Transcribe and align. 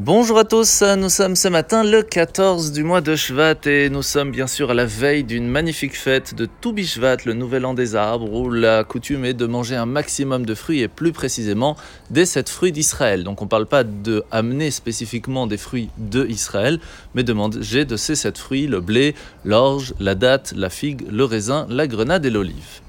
Bonjour 0.00 0.38
à 0.38 0.44
tous, 0.44 0.84
nous 0.96 1.08
sommes 1.08 1.34
ce 1.34 1.48
matin 1.48 1.82
le 1.82 2.02
14 2.02 2.70
du 2.70 2.84
mois 2.84 3.00
de 3.00 3.16
Shvat 3.16 3.66
et 3.66 3.90
nous 3.90 4.04
sommes 4.04 4.30
bien 4.30 4.46
sûr 4.46 4.70
à 4.70 4.74
la 4.74 4.84
veille 4.84 5.24
d'une 5.24 5.48
magnifique 5.48 5.98
fête 5.98 6.36
de 6.36 6.46
Toubishvat, 6.46 7.16
le 7.24 7.32
nouvel 7.32 7.66
an 7.66 7.74
des 7.74 7.96
arbres, 7.96 8.32
où 8.32 8.48
la 8.48 8.84
coutume 8.84 9.24
est 9.24 9.34
de 9.34 9.44
manger 9.44 9.74
un 9.74 9.86
maximum 9.86 10.46
de 10.46 10.54
fruits 10.54 10.82
et 10.82 10.86
plus 10.86 11.10
précisément 11.10 11.76
des 12.10 12.26
sept 12.26 12.48
fruits 12.48 12.70
d'Israël. 12.70 13.24
Donc 13.24 13.42
on 13.42 13.46
ne 13.46 13.50
parle 13.50 13.66
pas 13.66 13.82
de 13.82 14.22
amener 14.30 14.70
spécifiquement 14.70 15.48
des 15.48 15.58
fruits 15.58 15.90
de 15.98 16.24
Israël, 16.26 16.78
mais 17.16 17.24
de 17.24 17.32
manger 17.32 17.84
de 17.84 17.96
ces 17.96 18.14
sept 18.14 18.38
fruits, 18.38 18.68
le 18.68 18.80
blé, 18.80 19.16
l'orge, 19.44 19.94
la 19.98 20.14
date, 20.14 20.54
la 20.56 20.70
figue, 20.70 21.10
le 21.10 21.24
raisin, 21.24 21.66
la 21.68 21.88
grenade 21.88 22.24
et 22.24 22.30
l'olive. 22.30 22.82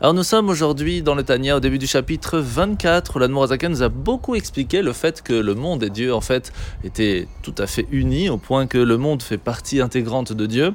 Alors 0.00 0.12
nous 0.12 0.24
sommes 0.24 0.48
aujourd'hui 0.48 1.02
dans 1.02 1.14
le 1.14 1.22
Tania 1.22 1.56
au 1.56 1.60
début 1.60 1.78
du 1.78 1.86
chapitre 1.86 2.38
24 2.40 3.14
où 3.14 3.18
l'Admorazaka 3.20 3.68
nous 3.68 3.84
a 3.84 3.88
beaucoup 3.88 4.34
expliqué 4.34 4.82
le 4.82 4.92
fait 4.92 5.22
que 5.22 5.32
le 5.32 5.54
monde 5.54 5.84
et 5.84 5.90
Dieu 5.90 6.12
en 6.12 6.20
fait 6.20 6.52
étaient 6.82 7.28
tout 7.42 7.54
à 7.58 7.68
fait 7.68 7.86
unis 7.92 8.28
au 8.28 8.36
point 8.36 8.66
que 8.66 8.76
le 8.76 8.98
monde 8.98 9.22
fait 9.22 9.38
partie 9.38 9.80
intégrante 9.80 10.32
de 10.32 10.46
Dieu 10.46 10.74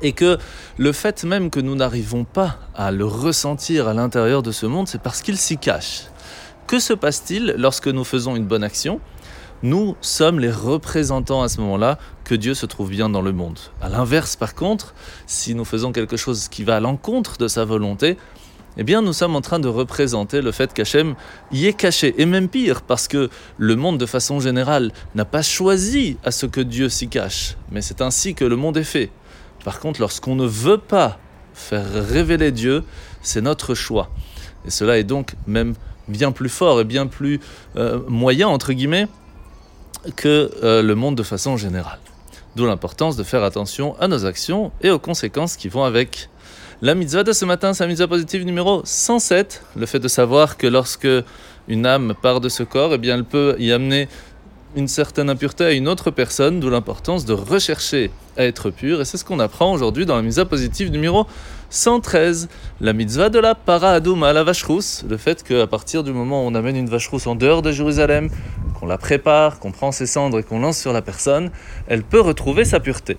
et 0.00 0.12
que 0.12 0.38
le 0.78 0.92
fait 0.92 1.24
même 1.24 1.50
que 1.50 1.60
nous 1.60 1.74
n'arrivons 1.74 2.24
pas 2.24 2.56
à 2.74 2.90
le 2.90 3.04
ressentir 3.04 3.86
à 3.86 3.92
l'intérieur 3.92 4.42
de 4.42 4.50
ce 4.50 4.64
monde, 4.64 4.88
c'est 4.88 5.02
parce 5.02 5.20
qu'il 5.20 5.36
s'y 5.36 5.58
cache. 5.58 6.04
Que 6.66 6.78
se 6.78 6.94
passe-t-il 6.94 7.54
lorsque 7.58 7.88
nous 7.88 8.04
faisons 8.04 8.34
une 8.34 8.46
bonne 8.46 8.64
action? 8.64 8.98
Nous 9.62 9.96
sommes 10.00 10.38
les 10.38 10.50
représentants 10.50 11.42
à 11.42 11.48
ce 11.48 11.60
moment-là 11.60 11.98
que 12.24 12.34
Dieu 12.34 12.54
se 12.54 12.66
trouve 12.66 12.90
bien 12.90 13.08
dans 13.08 13.22
le 13.22 13.32
monde. 13.32 13.58
À 13.80 13.88
l'inverse, 13.88 14.36
par 14.36 14.54
contre, 14.54 14.94
si 15.26 15.54
nous 15.54 15.64
faisons 15.64 15.92
quelque 15.92 16.16
chose 16.16 16.48
qui 16.48 16.64
va 16.64 16.76
à 16.76 16.80
l'encontre 16.80 17.38
de 17.38 17.48
sa 17.48 17.64
volonté, 17.64 18.16
eh 18.78 18.84
bien, 18.84 19.00
nous 19.00 19.14
sommes 19.14 19.36
en 19.36 19.40
train 19.40 19.58
de 19.58 19.68
représenter 19.68 20.42
le 20.42 20.52
fait 20.52 20.74
qu'Hachem 20.74 21.14
y 21.50 21.66
est 21.66 21.72
caché. 21.72 22.14
Et 22.18 22.26
même 22.26 22.48
pire, 22.48 22.82
parce 22.82 23.08
que 23.08 23.30
le 23.56 23.74
monde, 23.74 23.96
de 23.96 24.04
façon 24.04 24.38
générale, 24.38 24.92
n'a 25.14 25.24
pas 25.24 25.40
choisi 25.40 26.18
à 26.24 26.30
ce 26.30 26.44
que 26.44 26.60
Dieu 26.60 26.90
s'y 26.90 27.08
cache. 27.08 27.56
Mais 27.70 27.80
c'est 27.80 28.02
ainsi 28.02 28.34
que 28.34 28.44
le 28.44 28.56
monde 28.56 28.76
est 28.76 28.84
fait. 28.84 29.10
Par 29.64 29.80
contre, 29.80 30.00
lorsqu'on 30.00 30.36
ne 30.36 30.46
veut 30.46 30.78
pas 30.78 31.18
faire 31.54 31.86
révéler 31.90 32.52
Dieu, 32.52 32.84
c'est 33.22 33.40
notre 33.40 33.74
choix. 33.74 34.10
Et 34.66 34.70
cela 34.70 34.98
est 34.98 35.04
donc 35.04 35.34
même 35.46 35.74
bien 36.06 36.30
plus 36.30 36.50
fort 36.50 36.80
et 36.80 36.84
bien 36.84 37.06
plus 37.06 37.40
euh, 37.76 38.00
moyen, 38.08 38.48
entre 38.48 38.74
guillemets, 38.74 39.08
que 40.14 40.50
euh, 40.62 40.82
le 40.82 40.94
monde 40.94 41.16
de 41.16 41.22
façon 41.22 41.56
générale. 41.56 41.98
D'où 42.54 42.66
l'importance 42.66 43.16
de 43.16 43.22
faire 43.22 43.42
attention 43.42 43.96
à 44.00 44.08
nos 44.08 44.24
actions 44.24 44.72
et 44.82 44.90
aux 44.90 44.98
conséquences 44.98 45.56
qui 45.56 45.68
vont 45.68 45.84
avec. 45.84 46.30
La 46.82 46.94
mitzvah 46.94 47.22
de 47.22 47.32
ce 47.32 47.44
matin, 47.44 47.74
c'est 47.74 47.84
la 47.84 47.88
mitzvah 47.88 48.08
positive 48.08 48.44
numéro 48.44 48.82
107, 48.84 49.62
le 49.76 49.86
fait 49.86 49.98
de 49.98 50.08
savoir 50.08 50.56
que 50.56 50.66
lorsque 50.66 51.08
une 51.68 51.86
âme 51.86 52.14
part 52.20 52.40
de 52.40 52.48
ce 52.48 52.62
corps, 52.62 52.94
eh 52.94 52.98
bien 52.98 53.16
elle 53.16 53.24
peut 53.24 53.56
y 53.58 53.72
amener 53.72 54.08
une 54.76 54.88
certaine 54.88 55.30
impureté 55.30 55.64
à 55.64 55.72
une 55.72 55.88
autre 55.88 56.10
personne, 56.10 56.60
d'où 56.60 56.68
l'importance 56.68 57.24
de 57.24 57.32
rechercher 57.32 58.10
à 58.36 58.44
être 58.44 58.70
pur. 58.70 59.00
Et 59.00 59.06
c'est 59.06 59.16
ce 59.16 59.24
qu'on 59.24 59.40
apprend 59.40 59.72
aujourd'hui 59.72 60.04
dans 60.04 60.16
la 60.16 60.22
mitzvah 60.22 60.44
positive 60.44 60.90
numéro 60.90 61.26
113, 61.70 62.48
la 62.80 62.92
mitzvah 62.92 63.30
de 63.30 63.38
la 63.38 63.54
para 63.54 63.92
à 63.94 64.32
la 64.32 64.44
vache 64.44 64.62
rousse. 64.64 65.02
Le 65.08 65.16
fait 65.16 65.42
qu'à 65.42 65.66
partir 65.66 66.04
du 66.04 66.12
moment 66.12 66.44
où 66.44 66.48
on 66.48 66.54
amène 66.54 66.76
une 66.76 66.90
vache 66.90 67.08
rousse 67.08 67.26
en 67.26 67.34
dehors 67.34 67.62
de 67.62 67.72
Jérusalem, 67.72 68.28
la 68.86 68.98
prépare, 68.98 69.58
qu'on 69.58 69.72
prend 69.72 69.92
ses 69.92 70.06
cendres 70.06 70.38
et 70.38 70.42
qu'on 70.42 70.60
lance 70.60 70.78
sur 70.78 70.92
la 70.92 71.02
personne, 71.02 71.50
elle 71.88 72.02
peut 72.02 72.20
retrouver 72.20 72.64
sa 72.64 72.80
pureté. 72.80 73.16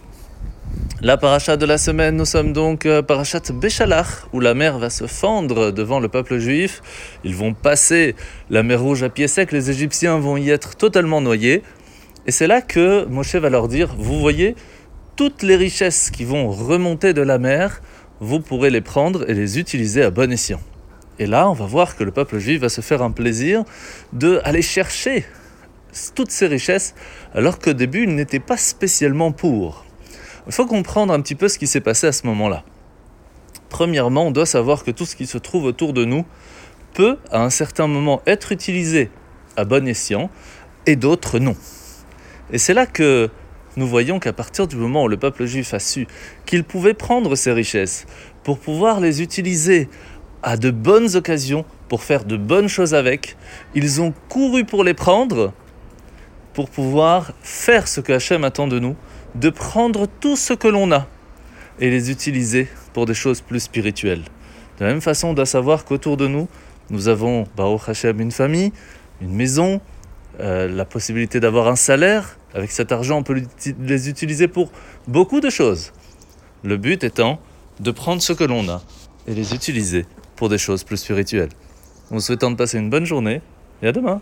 La 1.01 1.15
paracha 1.15 1.57
de 1.57 1.65
la 1.65 1.77
semaine, 1.77 2.15
nous 2.15 2.25
sommes 2.25 2.53
donc 2.53 2.85
euh, 2.85 3.01
parachat 3.01 3.41
Béchalach, 3.53 4.25
où 4.33 4.39
la 4.39 4.53
mer 4.53 4.79
va 4.79 4.89
se 4.89 5.05
fendre 5.05 5.71
devant 5.71 5.99
le 5.99 6.07
peuple 6.07 6.39
juif. 6.39 6.81
Ils 7.23 7.35
vont 7.35 7.53
passer 7.53 8.15
la 8.49 8.63
mer 8.63 8.81
rouge 8.81 9.03
à 9.03 9.09
pied 9.09 9.27
sec, 9.27 9.51
les 9.51 9.69
Égyptiens 9.69 10.17
vont 10.17 10.37
y 10.37 10.49
être 10.49 10.75
totalement 10.75 11.21
noyés. 11.21 11.61
Et 12.25 12.31
c'est 12.31 12.47
là 12.47 12.61
que 12.61 13.05
Moshe 13.05 13.35
va 13.35 13.49
leur 13.49 13.67
dire, 13.67 13.95
vous 13.97 14.19
voyez, 14.19 14.55
toutes 15.15 15.43
les 15.43 15.55
richesses 15.55 16.09
qui 16.09 16.25
vont 16.25 16.49
remonter 16.49 17.13
de 17.13 17.21
la 17.21 17.37
mer, 17.37 17.81
vous 18.19 18.39
pourrez 18.39 18.69
les 18.69 18.81
prendre 18.81 19.29
et 19.29 19.33
les 19.33 19.59
utiliser 19.59 20.03
à 20.03 20.09
bon 20.09 20.31
escient. 20.31 20.59
Et 21.19 21.25
là, 21.25 21.49
on 21.49 21.53
va 21.53 21.65
voir 21.65 21.95
que 21.95 22.03
le 22.03 22.11
peuple 22.11 22.37
juif 22.37 22.61
va 22.61 22.69
se 22.69 22.81
faire 22.81 23.01
un 23.01 23.11
plaisir 23.11 23.63
de 24.13 24.41
chercher 24.61 25.25
toutes 26.15 26.31
ces 26.31 26.47
richesses, 26.47 26.95
alors 27.33 27.59
qu'au 27.59 27.73
début, 27.73 28.03
il 28.03 28.15
n'était 28.15 28.39
pas 28.39 28.57
spécialement 28.57 29.31
pour. 29.31 29.85
Il 30.47 30.53
faut 30.53 30.65
comprendre 30.65 31.13
un 31.13 31.21
petit 31.21 31.35
peu 31.35 31.47
ce 31.47 31.57
qui 31.57 31.67
s'est 31.67 31.81
passé 31.81 32.07
à 32.07 32.11
ce 32.11 32.25
moment-là. 32.27 32.63
Premièrement, 33.69 34.27
on 34.27 34.31
doit 34.31 34.45
savoir 34.45 34.83
que 34.83 34.91
tout 34.91 35.05
ce 35.05 35.15
qui 35.15 35.27
se 35.27 35.37
trouve 35.37 35.65
autour 35.65 35.93
de 35.93 36.05
nous 36.05 36.25
peut, 36.93 37.17
à 37.31 37.43
un 37.43 37.49
certain 37.49 37.87
moment, 37.87 38.21
être 38.25 38.51
utilisé 38.51 39.11
à 39.57 39.65
bon 39.65 39.87
escient, 39.87 40.29
et 40.85 40.95
d'autres 40.95 41.39
non. 41.39 41.55
Et 42.51 42.57
c'est 42.57 42.73
là 42.73 42.85
que 42.85 43.29
nous 43.75 43.87
voyons 43.87 44.19
qu'à 44.19 44.33
partir 44.33 44.67
du 44.67 44.75
moment 44.75 45.03
où 45.03 45.07
le 45.07 45.17
peuple 45.17 45.45
juif 45.45 45.73
a 45.73 45.79
su 45.79 46.07
qu'il 46.45 46.63
pouvait 46.63 46.93
prendre 46.93 47.35
ces 47.35 47.51
richesses 47.51 48.05
pour 48.43 48.57
pouvoir 48.57 48.99
les 48.99 49.21
utiliser 49.21 49.89
à 50.41 50.55
de 50.55 50.71
bonnes 50.71 51.15
occasions, 51.15 51.65
pour 51.89 52.03
faire 52.03 52.23
de 52.23 52.37
bonnes 52.37 52.69
choses 52.69 52.93
avec, 52.93 53.35
ils 53.75 54.01
ont 54.01 54.13
couru 54.29 54.63
pour 54.63 54.83
les 54.83 54.93
prendre 54.93 55.53
pour 56.57 56.71
pouvoir 56.71 57.33
faire 57.43 57.87
ce 57.87 58.01
que 58.01 58.11
Hachem 58.13 58.43
attend 58.43 58.67
de 58.67 58.79
nous, 58.79 58.95
de 59.35 59.51
prendre 59.51 60.07
tout 60.07 60.35
ce 60.35 60.53
que 60.53 60.67
l'on 60.67 60.91
a 60.91 61.05
et 61.79 61.91
les 61.91 62.09
utiliser 62.09 62.67
pour 62.93 63.05
des 63.05 63.13
choses 63.13 63.41
plus 63.41 63.59
spirituelles. 63.59 64.23
De 64.79 64.85
la 64.85 64.89
même 64.89 65.01
façon, 65.01 65.27
on 65.27 65.33
doit 65.35 65.45
savoir 65.45 65.85
qu'autour 65.85 66.17
de 66.17 66.27
nous, 66.27 66.47
nous 66.89 67.09
avons, 67.09 67.43
Baruch 67.55 67.87
Hachem, 67.89 68.19
une 68.21 68.31
famille, 68.31 68.73
une 69.21 69.35
maison, 69.35 69.81
euh, 70.39 70.67
la 70.67 70.83
possibilité 70.83 71.39
d'avoir 71.39 71.67
un 71.67 71.75
salaire. 71.75 72.39
Avec 72.55 72.71
cet 72.71 72.91
argent, 72.91 73.19
on 73.19 73.23
peut 73.23 73.39
les 73.79 74.09
utiliser 74.09 74.47
pour 74.47 74.71
beaucoup 75.07 75.41
de 75.41 75.51
choses. 75.51 75.93
Le 76.63 76.77
but 76.77 77.03
étant 77.03 77.39
de 77.79 77.91
prendre 77.91 78.23
ce 78.23 78.33
que 78.33 78.43
l'on 78.43 78.67
a 78.67 78.81
et 79.27 79.35
les 79.35 79.53
utiliser 79.53 80.07
pour 80.35 80.49
des 80.49 80.57
choses 80.57 80.83
plus 80.83 80.97
spirituelles. 80.97 81.51
En 82.09 82.15
vous 82.15 82.21
souhaitant 82.21 82.49
de 82.49 82.55
passer 82.55 82.79
une 82.79 82.89
bonne 82.89 83.05
journée 83.05 83.43
et 83.83 83.89
à 83.89 83.91
demain. 83.91 84.21